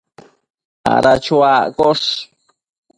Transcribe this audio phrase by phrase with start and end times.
[0.95, 2.09] ada chuaccosh